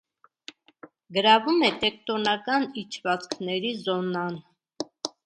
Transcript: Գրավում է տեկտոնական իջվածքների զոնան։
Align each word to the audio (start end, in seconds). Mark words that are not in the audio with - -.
Գրավում 1.17 1.59
է 1.67 1.69
տեկտոնական 1.83 2.65
իջվածքների 2.85 3.75
զոնան։ 3.83 4.41